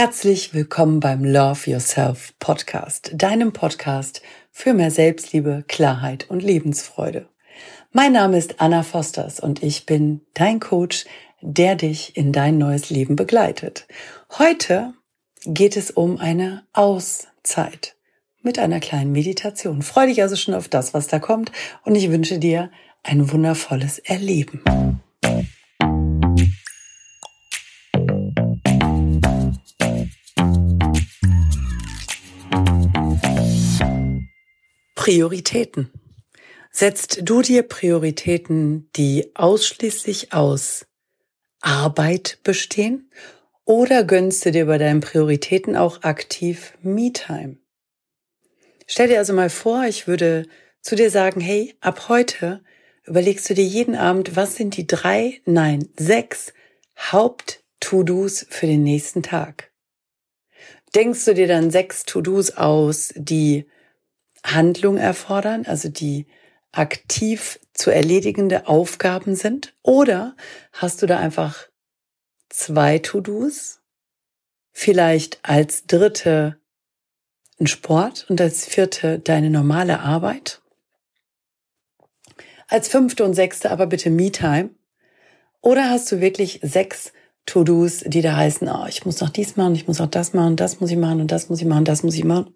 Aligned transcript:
Herzlich 0.00 0.54
willkommen 0.54 0.98
beim 0.98 1.22
Love 1.22 1.72
Yourself 1.72 2.32
Podcast, 2.38 3.10
deinem 3.12 3.52
Podcast 3.52 4.22
für 4.50 4.72
mehr 4.72 4.90
Selbstliebe, 4.90 5.62
Klarheit 5.68 6.24
und 6.30 6.42
Lebensfreude. 6.42 7.28
Mein 7.92 8.14
Name 8.14 8.38
ist 8.38 8.62
Anna 8.62 8.82
Fosters 8.82 9.40
und 9.40 9.62
ich 9.62 9.84
bin 9.84 10.22
dein 10.32 10.58
Coach, 10.58 11.04
der 11.42 11.74
dich 11.74 12.16
in 12.16 12.32
dein 12.32 12.56
neues 12.56 12.88
Leben 12.88 13.14
begleitet. 13.14 13.86
Heute 14.38 14.94
geht 15.44 15.76
es 15.76 15.90
um 15.90 16.16
eine 16.16 16.62
Auszeit 16.72 17.94
mit 18.40 18.58
einer 18.58 18.80
kleinen 18.80 19.12
Meditation. 19.12 19.82
Freue 19.82 20.06
dich 20.06 20.22
also 20.22 20.34
schon 20.34 20.54
auf 20.54 20.68
das, 20.68 20.94
was 20.94 21.08
da 21.08 21.18
kommt 21.18 21.52
und 21.84 21.94
ich 21.94 22.10
wünsche 22.10 22.38
dir 22.38 22.70
ein 23.02 23.30
wundervolles 23.30 23.98
Erleben. 23.98 24.62
Prioritäten. 35.10 35.90
Setzt 36.70 37.22
du 37.28 37.42
dir 37.42 37.64
Prioritäten, 37.64 38.88
die 38.94 39.32
ausschließlich 39.34 40.32
aus 40.32 40.86
Arbeit 41.60 42.38
bestehen? 42.44 43.10
Oder 43.64 44.04
gönnst 44.04 44.46
du 44.46 44.52
dir 44.52 44.66
bei 44.66 44.78
deinen 44.78 45.00
Prioritäten 45.00 45.74
auch 45.74 46.04
aktiv 46.04 46.74
Me-Time? 46.82 47.56
Stell 48.86 49.08
dir 49.08 49.18
also 49.18 49.32
mal 49.32 49.50
vor, 49.50 49.82
ich 49.82 50.06
würde 50.06 50.46
zu 50.80 50.94
dir 50.94 51.10
sagen, 51.10 51.40
hey, 51.40 51.74
ab 51.80 52.08
heute 52.08 52.62
überlegst 53.04 53.50
du 53.50 53.54
dir 53.54 53.64
jeden 53.64 53.96
Abend, 53.96 54.36
was 54.36 54.54
sind 54.54 54.76
die 54.76 54.86
drei, 54.86 55.40
nein, 55.44 55.88
sechs 55.98 56.52
Haupt-To-Dos 57.10 58.46
für 58.48 58.68
den 58.68 58.84
nächsten 58.84 59.24
Tag? 59.24 59.72
Denkst 60.94 61.24
du 61.24 61.34
dir 61.34 61.48
dann 61.48 61.72
sechs 61.72 62.04
To-Dos 62.04 62.52
aus, 62.52 63.12
die 63.16 63.66
Handlung 64.44 64.96
erfordern, 64.96 65.66
also 65.66 65.88
die 65.88 66.26
aktiv 66.72 67.58
zu 67.72 67.90
erledigende 67.90 68.68
Aufgaben 68.68 69.34
sind? 69.34 69.74
Oder 69.82 70.36
hast 70.72 71.02
du 71.02 71.06
da 71.06 71.18
einfach 71.18 71.66
zwei 72.48 72.98
To-Dos? 72.98 73.80
Vielleicht 74.72 75.40
als 75.42 75.86
dritte 75.86 76.58
ein 77.58 77.66
Sport 77.66 78.26
und 78.28 78.40
als 78.40 78.66
vierte 78.66 79.18
deine 79.18 79.50
normale 79.50 80.00
Arbeit? 80.00 80.62
Als 82.68 82.88
fünfte 82.88 83.24
und 83.24 83.34
sechste 83.34 83.70
aber 83.70 83.86
bitte 83.86 84.10
Me-Time? 84.10 84.70
Oder 85.60 85.90
hast 85.90 86.10
du 86.12 86.20
wirklich 86.20 86.60
sechs 86.62 87.12
To-Dos, 87.46 88.04
die 88.06 88.22
da 88.22 88.36
heißen, 88.36 88.68
oh, 88.68 88.86
ich 88.88 89.04
muss 89.04 89.20
noch 89.20 89.30
dies 89.30 89.56
machen, 89.56 89.74
ich 89.74 89.88
muss 89.88 89.98
noch 89.98 90.06
das 90.06 90.32
machen, 90.32 90.56
das 90.56 90.80
muss 90.80 90.90
ich 90.90 90.96
machen 90.96 91.20
und 91.20 91.32
das 91.32 91.48
muss 91.48 91.60
ich 91.60 91.66
machen, 91.66 91.84
das 91.84 92.02
muss 92.02 92.14
ich 92.14 92.24
machen 92.24 92.54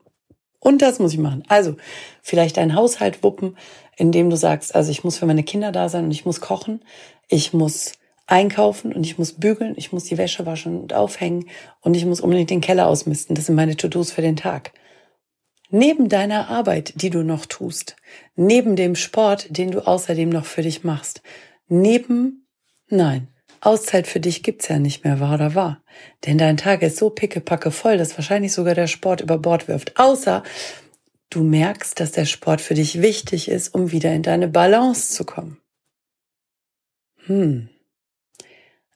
und 0.65 0.83
das 0.83 0.99
muss 0.99 1.13
ich 1.13 1.19
machen. 1.19 1.45
Also 1.47 1.77
vielleicht 2.23 2.59
einen 2.59 2.75
Haushalt 2.75 3.23
wuppen, 3.23 3.57
indem 3.97 4.31
du 4.31 4.37
sagst, 4.37 4.75
also 4.75 4.91
ich 4.91 5.05
muss 5.05 5.19
für 5.19 5.27
meine 5.27 5.45
Kinder 5.45 5.71
da 5.71 5.89
sein 5.89 6.07
und 6.07 6.11
ich 6.11 6.25
muss 6.25 6.41
kochen, 6.41 6.83
ich 7.29 7.53
muss 7.53 7.93
einkaufen 8.27 8.95
und 8.95 9.05
ich 9.05 9.19
muss 9.19 9.33
bügeln, 9.33 9.75
ich 9.77 9.93
muss 9.93 10.05
die 10.05 10.17
Wäsche 10.17 10.47
waschen 10.47 10.81
und 10.81 10.95
aufhängen 10.95 11.51
und 11.83 11.95
ich 11.95 12.07
muss 12.07 12.23
unbedingt 12.23 12.49
den 12.49 12.63
Keller 12.63 12.87
ausmisten. 12.87 13.37
Das 13.37 13.47
sind 13.47 13.55
meine 13.55 13.77
To-Dos 13.77 14.11
für 14.11 14.23
den 14.23 14.37
Tag. 14.37 14.73
Neben 15.69 16.09
deiner 16.09 16.49
Arbeit, 16.49 16.95
die 17.03 17.11
du 17.11 17.23
noch 17.23 17.45
tust, 17.45 17.97
neben 18.35 18.75
dem 18.75 18.95
Sport, 18.95 19.47
den 19.51 19.71
du 19.71 19.87
außerdem 19.87 20.31
noch 20.31 20.47
für 20.47 20.63
dich 20.63 20.83
machst, 20.83 21.21
neben, 21.69 22.47
nein, 22.89 23.29
Auszeit 23.65 24.07
für 24.07 24.21
dich 24.21 24.43
gibt's 24.43 24.69
ja 24.69 24.79
nicht 24.79 25.05
mehr, 25.05 25.21
wahr 25.21 25.35
oder 25.35 25.55
wahr? 25.55 25.83
Denn 26.27 26.39
dein 26.39 26.57
Tag 26.57 26.83
ist 26.83 26.99
so 26.99 27.11
pickepacke 27.11 27.71
voll, 27.71 27.97
dass 27.97 28.17
wahrscheinlich 28.17 28.53
sogar 28.53 28.75
der 28.75 28.87
Sport 28.87 29.21
über 29.21 29.39
Bord 29.39 29.69
wirft. 29.69 29.99
Außer 29.99 30.43
du 31.31 31.43
merkst, 31.43 31.99
dass 31.99 32.13
der 32.13 32.27
Sport 32.27 32.61
für 32.61 32.75
dich 32.75 33.01
wichtig 33.01 33.49
ist, 33.49 33.75
um 33.75 33.91
wieder 33.91 34.13
in 34.13 34.23
deine 34.23 34.49
Balance 34.49 35.15
zu 35.15 35.25
kommen. 35.25 35.59
Hm. 37.27 37.71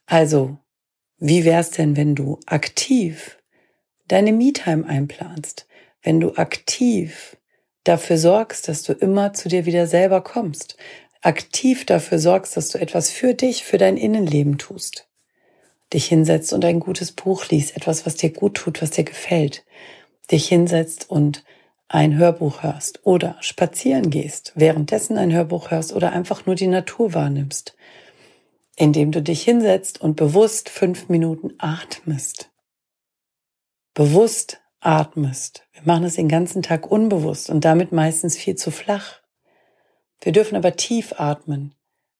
Also, 0.06 0.59
wie 1.19 1.45
wär's 1.45 1.71
denn, 1.71 1.97
wenn 1.97 2.15
du 2.15 2.39
aktiv 2.47 3.39
deine 4.06 4.33
Me-Time 4.33 4.87
einplanst? 4.87 5.67
Wenn 6.03 6.21
du 6.21 6.35
aktiv 6.35 7.37
dafür 7.85 8.19
sorgst, 8.19 8.69
dass 8.69 8.83
du 8.83 8.93
immer 8.93 9.33
zu 9.33 9.49
dir 9.49 9.67
wieder 9.67 9.87
selber 9.87 10.23
kommst, 10.23 10.77
aktiv 11.23 11.87
dafür 11.87 12.19
sorgst, 12.19 12.56
dass 12.56 12.69
du 12.71 12.79
etwas 12.79 13.11
für 13.11 13.34
dich, 13.34 13.65
für 13.65 13.79
dein 13.79 13.97
Innenleben 13.97 14.59
tust. 14.59 15.09
Dich 15.93 16.06
hinsetzt 16.06 16.53
und 16.53 16.65
ein 16.65 16.81
gutes 16.81 17.12
Buch 17.12 17.49
liest, 17.49 17.77
etwas, 17.77 18.05
was 18.05 18.17
dir 18.17 18.31
gut 18.31 18.55
tut, 18.55 18.83
was 18.83 18.91
dir 18.91 19.05
gefällt. 19.05 19.65
Dich 20.31 20.49
hinsetzt 20.49 21.09
und 21.09 21.45
ein 21.89 22.17
Hörbuch 22.17 22.62
hörst 22.62 23.01
oder 23.06 23.37
spazieren 23.41 24.11
gehst, 24.11 24.53
währenddessen 24.55 25.17
ein 25.17 25.33
Hörbuch 25.33 25.71
hörst 25.71 25.95
oder 25.95 26.12
einfach 26.12 26.45
nur 26.45 26.55
die 26.55 26.67
Natur 26.67 27.15
wahrnimmst, 27.15 27.75
indem 28.77 29.11
du 29.11 29.23
dich 29.23 29.43
hinsetzt 29.43 30.00
und 30.00 30.17
bewusst 30.17 30.69
fünf 30.69 31.09
Minuten 31.09 31.55
atmest. 31.59 32.50
Bewusst 33.95 34.61
atmest. 34.81 35.67
Wir 35.73 35.83
machen 35.85 36.05
es 36.05 36.15
den 36.15 36.29
ganzen 36.29 36.62
Tag 36.62 36.91
unbewusst 36.91 37.49
und 37.49 37.65
damit 37.65 37.91
meistens 37.91 38.37
viel 38.37 38.55
zu 38.55 38.71
flach. 38.71 39.21
Wir 40.21 40.33
dürfen 40.33 40.56
aber 40.56 40.77
tief 40.77 41.15
atmen. 41.19 41.75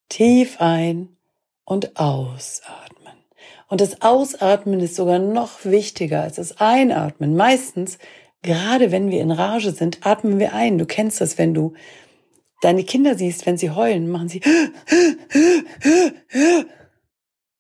Tief 0.09 0.61
ein 0.61 1.17
und 1.65 1.99
ausatmen. 1.99 3.15
Und 3.69 3.81
das 3.81 4.01
Ausatmen 4.01 4.81
ist 4.81 4.97
sogar 4.97 5.19
noch 5.19 5.65
wichtiger 5.65 6.23
als 6.23 6.37
das 6.37 6.59
Einatmen. 6.59 7.37
Meistens, 7.37 7.99
gerade 8.43 8.91
wenn 8.91 9.11
wir 9.11 9.21
in 9.21 9.31
Rage 9.31 9.73
sind, 9.73 10.07
atmen 10.07 10.39
wir 10.39 10.55
ein. 10.55 10.79
Du 10.79 10.87
kennst 10.87 11.21
das, 11.21 11.37
wenn 11.37 11.53
du 11.53 11.75
deine 12.63 12.85
Kinder 12.85 13.15
siehst, 13.15 13.45
wenn 13.47 13.59
sie 13.59 13.71
heulen, 13.71 14.09
machen 14.09 14.29
sie, 14.29 14.41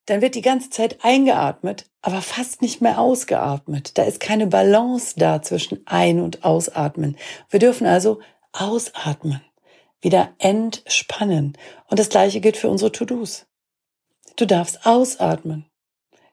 dann 0.06 0.22
wird 0.22 0.34
die 0.34 0.42
ganze 0.42 0.70
Zeit 0.70 1.04
eingeatmet, 1.04 1.84
aber 2.00 2.22
fast 2.22 2.62
nicht 2.62 2.80
mehr 2.80 2.98
ausgeatmet. 2.98 3.98
Da 3.98 4.04
ist 4.04 4.20
keine 4.20 4.46
Balance 4.46 5.14
da 5.18 5.42
zwischen 5.42 5.86
Ein- 5.86 6.20
und 6.20 6.44
Ausatmen. 6.44 7.16
Wir 7.50 7.60
dürfen 7.60 7.86
also 7.86 8.20
ausatmen 8.52 9.42
wieder 10.00 10.34
entspannen. 10.38 11.56
Und 11.88 11.98
das 11.98 12.08
gleiche 12.08 12.40
gilt 12.40 12.56
für 12.56 12.68
unsere 12.68 12.92
To-Dos. 12.92 13.46
Du 14.36 14.46
darfst 14.46 14.86
ausatmen. 14.86 15.66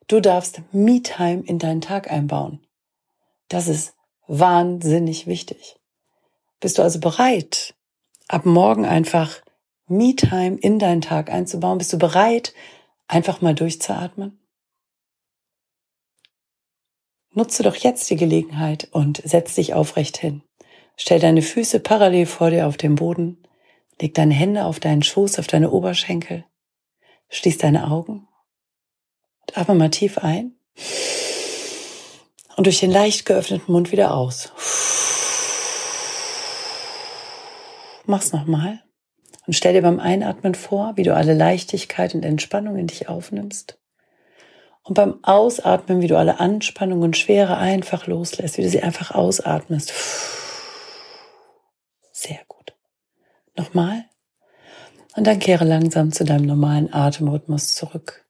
Du 0.08 0.20
darfst 0.20 0.62
Me-Time 0.72 1.44
in 1.46 1.58
deinen 1.58 1.82
Tag 1.82 2.12
einbauen. 2.12 2.66
Das 3.50 3.68
ist 3.68 3.96
wahnsinnig 4.28 5.28
wichtig. 5.28 5.78
Bist 6.60 6.78
du 6.78 6.84
also 6.84 7.00
bereit, 7.00 7.76
ab 8.28 8.46
morgen 8.46 8.86
einfach 8.86 9.42
Me-Time 9.88 10.58
in 10.58 10.80
deinen 10.80 11.02
Tag 11.02 11.32
einzubauen? 11.32 11.78
Bist 11.78 11.94
du 11.94 11.98
bereit, 11.98 12.54
einfach 13.08 13.42
mal 13.42 13.56
durchzuatmen? 13.56 14.40
Nutze 17.32 17.64
doch 17.64 17.76
jetzt 17.76 18.10
die 18.10 18.16
Gelegenheit 18.16 18.88
und 18.92 19.22
setz 19.26 19.56
dich 19.56 19.74
aufrecht 19.74 20.18
hin. 20.18 20.42
Stell 20.96 21.20
deine 21.20 21.42
Füße 21.42 21.80
parallel 21.82 22.28
vor 22.28 22.50
dir 22.50 22.68
auf 22.68 22.78
den 22.78 22.96
Boden 22.96 23.46
Leg 24.00 24.14
deine 24.14 24.34
Hände 24.34 24.66
auf 24.66 24.80
deinen 24.80 25.04
Schoß, 25.04 25.40
auf 25.40 25.48
deine 25.48 25.72
Oberschenkel. 25.72 26.46
Schließ 27.30 27.58
deine 27.58 27.90
Augen. 27.90 28.28
Und 29.42 29.58
atme 29.58 29.76
mal 29.76 29.90
tief 29.90 30.18
ein. 30.18 30.56
Und 32.58 32.68
durch 32.68 32.80
den 32.80 32.92
leicht 32.92 33.26
geöffneten 33.26 33.72
Mund 33.72 33.92
wieder 33.92 34.14
aus. 34.14 34.52
Mach's 38.06 38.32
nochmal. 38.32 38.82
Und 39.48 39.54
stell 39.54 39.74
dir 39.74 39.82
beim 39.82 40.00
Einatmen 40.00 40.56
vor, 40.56 40.94
wie 40.96 41.04
du 41.04 41.14
alle 41.14 41.34
Leichtigkeit 41.34 42.16
und 42.16 42.24
Entspannung 42.24 42.78
in 42.78 42.88
dich 42.88 43.10
aufnimmst. 43.10 43.80
Und 44.84 44.94
beim 44.94 45.24
Ausatmen, 45.24 46.02
wie 46.02 46.08
du 46.08 46.18
alle 46.18 46.40
Anspannung 46.40 47.02
und 47.02 47.18
Schwere 47.18 47.58
einfach 47.58 48.08
loslässt, 48.08 48.58
wie 48.58 48.62
du 48.62 48.70
sie 48.70 48.84
einfach 48.84 49.12
ausatmest. 49.12 49.94
Sehr 52.12 52.40
gut. 52.48 52.55
Nochmal. 53.76 54.06
Und 55.18 55.28
dann 55.28 55.40
kehre 55.40 55.66
langsam 55.66 56.14
zu 56.14 56.24
deinem 56.24 56.46
normalen 56.46 56.94
Atemrhythmus 56.94 57.76
zurück. 57.76 58.26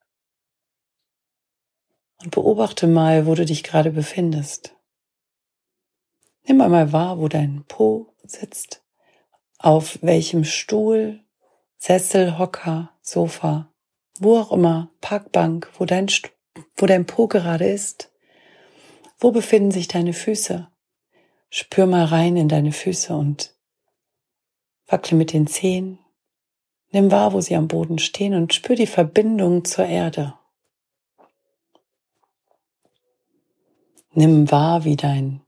Und 2.24 2.32
beobachte 2.32 2.88
mal, 2.88 3.28
wo 3.28 3.36
du 3.36 3.46
dich 3.46 3.64
gerade 3.64 3.92
befindest. 3.92 4.76
Nimm 6.48 6.62
einmal 6.62 6.92
wahr, 6.94 7.20
wo 7.20 7.28
dein 7.28 7.64
Po 7.68 8.12
sitzt, 8.24 8.84
auf 9.60 10.00
welchem 10.02 10.46
Stuhl, 10.46 11.24
Sessel, 11.78 12.40
Hocker, 12.40 12.92
Sofa, 13.02 13.72
wo 14.20 14.40
auch 14.40 14.52
immer, 14.52 14.90
Parkbank, 15.00 15.70
wo 15.78 15.86
dein, 15.86 16.08
wo 16.76 16.88
dein 16.88 17.06
Po 17.06 17.28
gerade 17.28 17.68
ist. 17.68 18.12
Wo 19.20 19.32
befinden 19.32 19.70
sich 19.70 19.88
deine 19.88 20.14
Füße? 20.14 20.68
Spür 21.52 21.86
mal 21.86 22.06
rein 22.06 22.36
in 22.36 22.50
deine 22.50 22.72
Füße 22.72 23.16
und 23.16 23.55
Wackle 24.88 25.18
mit 25.18 25.34
den 25.34 25.48
Zehen. 25.48 26.00
Nimm 26.92 27.12
wahr, 27.12 27.34
wo 27.34 27.42
sie 27.42 27.56
am 27.56 27.68
Boden 27.68 28.00
stehen 28.00 28.34
und 28.34 28.54
spür 28.54 28.76
die 28.76 28.88
Verbindung 28.88 29.66
zur 29.66 29.86
Erde. 29.86 30.34
Nimm 34.12 34.50
wahr, 34.50 34.86
wie 34.86 34.96
dein 34.96 35.42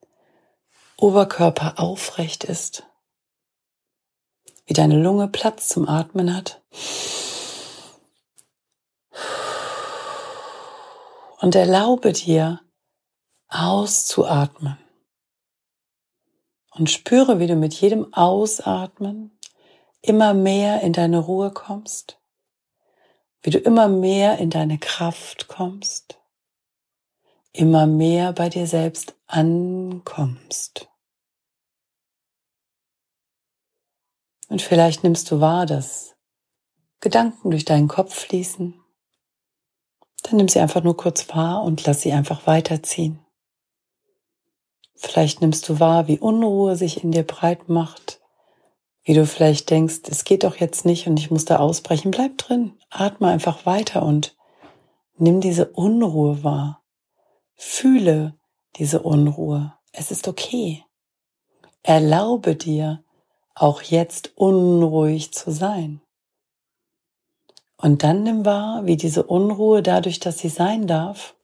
Oberkörper 0.98 1.80
aufrecht 1.80 2.44
ist, 2.44 2.84
wie 4.66 4.74
deine 4.74 5.02
Lunge 5.02 5.28
Platz 5.28 5.70
zum 5.70 5.88
Atmen 5.88 6.36
hat. 6.36 6.62
Und 11.40 11.56
erlaube 11.56 12.12
dir 12.12 12.60
auszuatmen. 13.48 14.78
Und 16.78 16.90
spüre, 16.90 17.40
wie 17.40 17.48
du 17.48 17.56
mit 17.56 17.74
jedem 17.74 18.14
Ausatmen 18.14 19.32
immer 20.02 20.34
mehr 20.34 20.82
in 20.82 20.94
deine 20.94 21.20
Ruhe 21.20 21.52
kommst, 21.52 22.20
wie 23.42 23.50
du 23.50 23.58
immer 23.58 23.88
mehr 23.88 24.38
in 24.38 24.50
deine 24.50 24.78
Kraft 24.78 25.48
kommst, 25.48 26.20
immer 27.52 27.88
mehr 27.88 28.32
bei 28.34 28.50
dir 28.50 28.68
selbst 28.68 29.16
ankommst. 29.26 30.88
Und 34.50 34.62
vielleicht 34.62 35.04
nimmst 35.04 35.30
du 35.32 35.42
wahr, 35.42 35.66
dass 35.66 36.16
Gedanken 37.00 37.52
durch 37.52 37.66
deinen 37.66 37.88
Kopf 37.88 38.14
fließen. 38.14 38.80
Dann 40.24 40.38
nimm 40.38 40.48
sie 40.48 40.60
einfach 40.60 40.84
nur 40.84 40.96
kurz 40.96 41.28
wahr 41.30 41.64
und 41.64 41.86
lass 41.86 42.02
sie 42.02 42.14
einfach 42.14 42.48
weiterziehen. 42.48 43.27
Vielleicht 44.98 45.42
nimmst 45.42 45.70
du 45.70 45.80
wahr, 45.80 46.08
wie 46.08 46.20
Unruhe 46.20 46.76
sich 46.76 47.04
in 47.04 47.12
dir 47.12 47.24
breit 47.24 47.70
macht, 47.70 48.20
wie 49.04 49.14
du 49.14 49.26
vielleicht 49.26 49.70
denkst, 49.70 50.02
es 50.10 50.26
geht 50.26 50.44
doch 50.44 50.58
jetzt 50.58 50.84
nicht 50.84 51.08
und 51.08 51.18
ich 51.18 51.32
muss 51.32 51.46
da 51.46 51.58
ausbrechen. 51.58 52.12
Bleib 52.12 52.38
drin, 52.40 52.74
atme 52.90 53.28
einfach 53.28 53.66
weiter 53.66 54.04
und 54.04 54.36
nimm 55.18 55.40
diese 55.40 55.68
Unruhe 55.68 56.44
wahr. 56.44 56.84
Fühle 57.56 58.36
diese 58.76 59.02
Unruhe. 59.02 59.74
Es 59.94 60.12
ist 60.12 60.28
okay. 60.28 60.84
Erlaube 61.84 62.56
dir, 62.56 63.04
auch 63.56 63.82
jetzt 63.84 64.32
unruhig 64.36 65.32
zu 65.32 65.52
sein. 65.52 66.02
Und 67.78 68.04
dann 68.04 68.24
nimm 68.24 68.46
wahr, 68.46 68.86
wie 68.86 68.98
diese 68.98 69.24
Unruhe 69.24 69.84
dadurch, 69.84 70.20
dass 70.20 70.40
sie 70.40 70.50
sein 70.50 70.88
darf, 70.88 71.37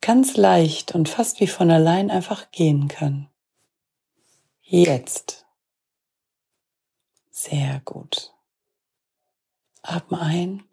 ganz 0.00 0.36
leicht 0.36 0.94
und 0.94 1.08
fast 1.08 1.40
wie 1.40 1.46
von 1.46 1.70
allein 1.70 2.10
einfach 2.10 2.50
gehen 2.50 2.88
kann. 2.88 3.28
Jetzt. 4.62 5.46
Sehr 7.30 7.80
gut. 7.84 8.32
Atme 9.82 10.20
ein 10.20 10.64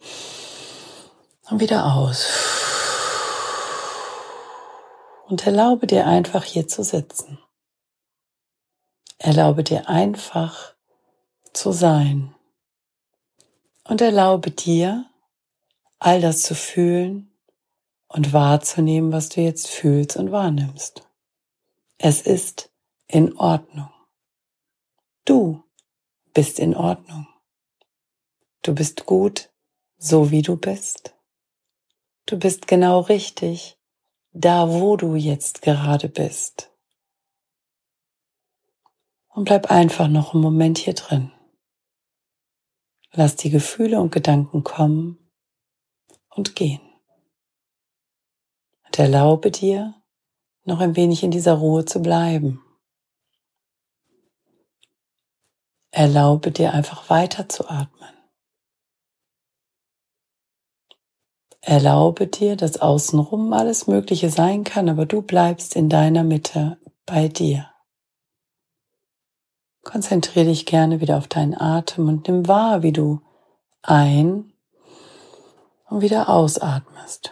und 1.49 1.59
wieder 1.59 1.85
aus. 1.93 2.25
Und 5.27 5.45
erlaube 5.45 5.87
dir 5.87 6.07
einfach 6.07 6.43
hier 6.43 6.67
zu 6.67 6.83
sitzen. 6.83 7.39
Erlaube 9.17 9.63
dir 9.63 9.87
einfach 9.89 10.73
zu 11.53 11.71
sein. 11.71 12.35
Und 13.83 14.01
erlaube 14.01 14.51
dir, 14.51 15.05
all 15.99 16.21
das 16.21 16.41
zu 16.41 16.55
fühlen 16.55 17.32
und 18.13 18.31
wahrzunehmen, 18.31 19.12
was 19.12 19.30
du 19.30 19.42
jetzt 19.42 19.68
fühlst 19.68 20.18
und 20.18 20.31
wahrnimmst. 20.31 21.10
Es 21.98 22.21
ist 22.21 22.71
in 23.07 23.36
Ordnung. 23.38 23.89
Du 25.25 25.63
bist 26.33 26.60
in 26.60 26.75
Ordnung. 26.75 27.27
Du 28.62 28.74
bist 28.75 29.06
gut, 29.06 29.51
so 29.98 30.31
wie 30.31 30.44
du 30.44 30.57
bist. 30.57 31.15
Du 32.27 32.38
bist 32.38 32.68
genau 32.68 33.01
richtig, 33.01 33.77
da 34.31 34.69
wo 34.69 34.95
du 34.95 35.15
jetzt 35.15 35.62
gerade 35.62 36.07
bist 36.07 36.71
und 39.30 39.45
bleib 39.45 39.71
einfach 39.71 40.07
noch 40.07 40.33
einen 40.33 40.44
Moment 40.44 40.77
hier 40.77 40.94
drin. 40.94 41.31
Lass 43.12 43.36
die 43.36 43.50
Gefühle 43.50 44.00
und 44.00 44.12
Gedanken 44.12 44.63
kommen 44.63 45.18
und 46.30 46.56
gehen. 46.56 46.92
Und 48.93 48.99
erlaube 48.99 49.49
dir, 49.49 49.95
noch 50.65 50.79
ein 50.79 50.95
wenig 50.95 51.23
in 51.23 51.31
dieser 51.31 51.55
Ruhe 51.55 51.83
zu 51.83 51.99
bleiben. 51.99 52.63
Erlaube 55.89 56.51
dir 56.51 56.73
einfach 56.73 57.09
weiter 57.09 57.49
zu 57.49 57.67
atmen. 57.67 58.13
Erlaube 61.61 62.27
dir, 62.27 62.55
dass 62.55 62.81
außenrum 62.81 63.51
alles 63.53 63.87
Mögliche 63.87 64.29
sein 64.29 64.63
kann, 64.63 64.87
aber 64.87 65.07
du 65.07 65.23
bleibst 65.23 65.75
in 65.75 65.89
deiner 65.89 66.23
Mitte 66.23 66.77
bei 67.07 67.27
dir. 67.27 67.71
Konzentriere 69.81 70.45
dich 70.45 70.67
gerne 70.67 71.01
wieder 71.01 71.17
auf 71.17 71.27
deinen 71.27 71.59
Atem 71.59 72.09
und 72.09 72.27
nimm 72.27 72.47
wahr, 72.47 72.83
wie 72.83 72.91
du 72.91 73.21
ein 73.81 74.53
und 75.89 76.01
wieder 76.01 76.29
ausatmest. 76.29 77.31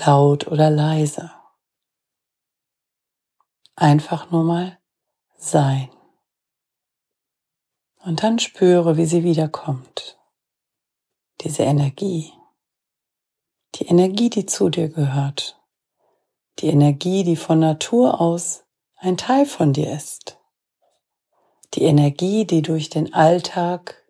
Laut 0.00 0.46
oder 0.48 0.70
leise. 0.70 1.30
Einfach 3.76 4.30
nur 4.30 4.44
mal 4.44 4.78
sein. 5.36 5.90
Und 8.02 8.22
dann 8.22 8.38
spüre, 8.38 8.96
wie 8.96 9.06
sie 9.06 9.24
wiederkommt. 9.24 10.18
Diese 11.40 11.62
Energie. 11.62 12.32
Die 13.76 13.86
Energie, 13.86 14.30
die 14.30 14.46
zu 14.46 14.68
dir 14.68 14.88
gehört. 14.88 15.60
Die 16.58 16.68
Energie, 16.68 17.24
die 17.24 17.36
von 17.36 17.60
Natur 17.60 18.20
aus 18.20 18.64
ein 18.96 19.16
Teil 19.16 19.46
von 19.46 19.72
dir 19.72 19.92
ist. 19.92 20.38
Die 21.74 21.82
Energie, 21.82 22.46
die 22.46 22.62
durch 22.62 22.88
den 22.88 23.12
Alltag 23.12 24.04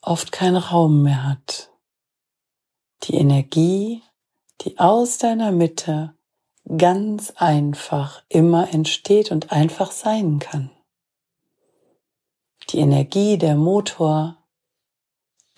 oft 0.00 0.32
keinen 0.32 0.56
Raum 0.56 1.02
mehr 1.02 1.24
hat. 1.24 1.70
Die 3.04 3.14
Energie, 3.14 4.02
die 4.60 4.78
aus 4.78 5.18
deiner 5.18 5.52
Mitte 5.52 6.14
ganz 6.76 7.32
einfach 7.36 8.22
immer 8.28 8.72
entsteht 8.72 9.30
und 9.30 9.52
einfach 9.52 9.92
sein 9.92 10.38
kann. 10.38 10.70
Die 12.70 12.78
Energie, 12.78 13.38
der 13.38 13.54
Motor, 13.54 14.36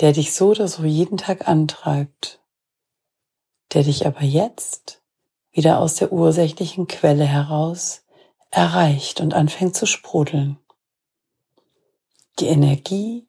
der 0.01 0.13
dich 0.13 0.33
so 0.33 0.51
oder 0.51 0.69
so 0.69 0.85
jeden 0.85 1.19
Tag 1.19 1.49
antreibt, 1.49 2.41
der 3.73 3.83
dich 3.83 4.07
aber 4.07 4.23
jetzt 4.23 5.03
wieder 5.51 5.81
aus 5.81 5.97
der 5.97 6.13
ursächlichen 6.13 6.87
Quelle 6.87 7.25
heraus 7.25 8.05
erreicht 8.51 9.21
und 9.21 9.35
anfängt 9.35 9.77
zu 9.77 9.87
sprudeln. 9.87 10.59
Die 12.39 12.47
Energie, 12.47 13.27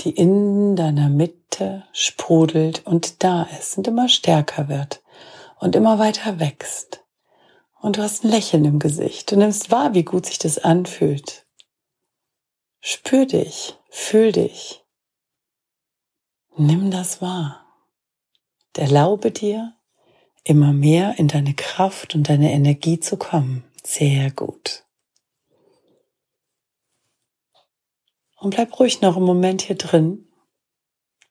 die 0.00 0.10
in 0.10 0.76
deiner 0.76 1.08
Mitte 1.08 1.84
sprudelt 1.92 2.86
und 2.86 3.22
da 3.22 3.44
ist 3.58 3.78
und 3.78 3.86
immer 3.86 4.08
stärker 4.08 4.68
wird 4.68 5.02
und 5.60 5.76
immer 5.76 5.98
weiter 5.98 6.40
wächst. 6.40 7.04
Und 7.80 7.98
du 7.98 8.02
hast 8.02 8.24
ein 8.24 8.30
Lächeln 8.30 8.64
im 8.64 8.78
Gesicht. 8.78 9.30
Du 9.30 9.36
nimmst 9.36 9.70
wahr, 9.70 9.94
wie 9.94 10.04
gut 10.04 10.26
sich 10.26 10.38
das 10.38 10.58
anfühlt. 10.58 11.46
Spür 12.80 13.26
dich, 13.26 13.76
fühl 13.88 14.32
dich. 14.32 14.84
Nimm 16.56 16.90
das 16.90 17.20
wahr. 17.20 17.64
Erlaube 18.76 19.30
dir, 19.30 19.74
immer 20.44 20.72
mehr 20.72 21.18
in 21.18 21.28
deine 21.28 21.54
Kraft 21.54 22.14
und 22.14 22.28
deine 22.28 22.52
Energie 22.52 23.00
zu 23.00 23.16
kommen. 23.16 23.64
Sehr 23.82 24.30
gut. 24.30 24.83
Und 28.44 28.50
bleib 28.50 28.78
ruhig 28.78 29.00
noch 29.00 29.16
einen 29.16 29.24
Moment 29.24 29.62
hier 29.62 29.76
drin, 29.76 30.28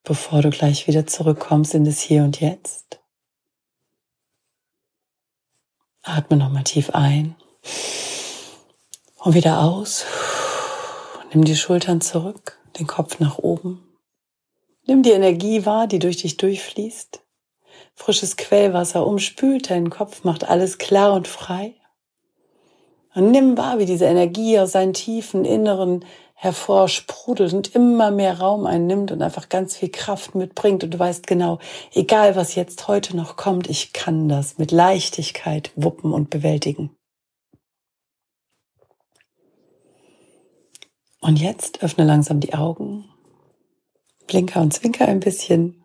bevor 0.04 0.42
du 0.42 0.50
gleich 0.50 0.88
wieder 0.88 1.06
zurückkommst 1.06 1.76
in 1.76 1.86
das 1.86 2.00
Hier 2.00 2.24
und 2.24 2.42
Jetzt. 2.42 3.00
Atme 6.02 6.38
nochmal 6.38 6.64
tief 6.64 6.90
ein 6.90 7.36
und 9.20 9.36
wieder 9.36 9.62
aus. 9.62 10.06
Nimm 11.32 11.44
die 11.44 11.56
Schultern 11.56 12.02
zurück, 12.02 12.58
den 12.80 12.88
Kopf 12.88 13.20
nach 13.20 13.38
oben. 13.38 13.88
Nimm 14.88 15.04
die 15.04 15.12
Energie 15.12 15.68
wahr, 15.68 15.86
die 15.86 16.00
durch 16.00 16.18
dich 16.18 16.38
durchfließt. 16.38 17.22
Frisches 17.94 18.38
Quellwasser 18.38 19.06
umspült 19.06 19.70
deinen 19.70 19.92
Kopf, 19.92 20.24
macht 20.24 20.46
alles 20.46 20.80
klar 20.80 21.14
und 21.14 21.28
frei. 21.28 21.76
Und 23.16 23.32
nimm 23.32 23.58
wahr, 23.58 23.80
wie 23.80 23.86
diese 23.86 24.06
Energie 24.06 24.60
aus 24.60 24.72
seinen 24.72 24.94
tiefen 24.94 25.46
Inneren 25.46 26.04
hervorsprudelt 26.34 27.54
und 27.54 27.74
immer 27.76 28.12
mehr 28.12 28.40
Raum 28.40 28.66
einnimmt 28.66 29.12
und 29.12 29.22
einfach 29.22 29.50
ganz 29.50 29.78
viel 29.78 29.90
Kraft 29.90 30.36
mitbringt. 30.36 30.84
Und 30.84 30.94
du 30.94 31.00
weißt 31.00 31.26
genau, 31.28 31.60
egal 31.94 32.36
was 32.36 32.56
jetzt 32.56 32.88
heute 32.88 33.16
noch 33.16 33.38
kommt, 33.38 33.70
ich 33.70 33.94
kann 33.94 34.28
das 34.28 34.58
mit 34.58 34.72
Leichtigkeit 34.72 35.72
wuppen 35.76 36.12
und 36.12 36.30
bewältigen. 36.30 36.90
Und 41.22 41.40
jetzt 41.40 41.82
öffne 41.82 42.04
langsam 42.04 42.42
die 42.42 42.54
Augen, 42.54 43.06
blinker 44.28 44.60
und 44.60 44.74
zwinker 44.74 45.08
ein 45.08 45.22
bisschen 45.22 45.83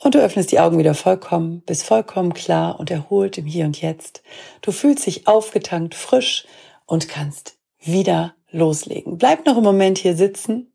Und 0.00 0.14
du 0.14 0.20
öffnest 0.20 0.52
die 0.52 0.60
Augen 0.60 0.78
wieder 0.78 0.94
vollkommen, 0.94 1.62
bist 1.62 1.82
vollkommen 1.82 2.32
klar 2.32 2.78
und 2.78 2.90
erholt 2.90 3.36
im 3.36 3.46
Hier 3.46 3.64
und 3.64 3.80
Jetzt. 3.80 4.22
Du 4.60 4.70
fühlst 4.70 5.06
dich 5.06 5.26
aufgetankt, 5.26 5.94
frisch 5.94 6.46
und 6.86 7.08
kannst 7.08 7.58
wieder 7.80 8.34
loslegen. 8.50 9.18
Bleib 9.18 9.44
noch 9.44 9.56
einen 9.56 9.64
Moment 9.64 9.98
hier 9.98 10.16
sitzen. 10.16 10.72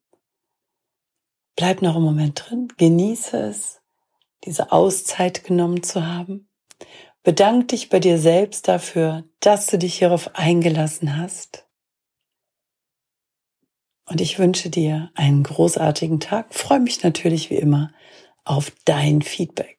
Bleib 1.55 1.81
noch 1.81 1.95
einen 1.95 2.03
Moment 2.03 2.43
drin. 2.45 2.67
Genieße 2.77 3.37
es, 3.37 3.81
diese 4.43 4.71
Auszeit 4.71 5.43
genommen 5.43 5.83
zu 5.83 6.05
haben. 6.05 6.49
Bedank 7.23 7.69
dich 7.69 7.87
bei 7.87 7.99
dir 7.99 8.17
selbst 8.17 8.67
dafür, 8.67 9.23
dass 9.39 9.67
du 9.67 9.77
dich 9.77 9.99
hierauf 9.99 10.35
eingelassen 10.35 11.17
hast. 11.17 11.65
Und 14.05 14.19
ich 14.19 14.37
wünsche 14.37 14.69
dir 14.69 15.11
einen 15.15 15.43
großartigen 15.43 16.19
Tag. 16.19 16.53
Freue 16.53 16.81
mich 16.81 17.03
natürlich 17.03 17.49
wie 17.49 17.55
immer 17.55 17.93
auf 18.45 18.71
dein 18.85 19.21
Feedback. 19.21 19.77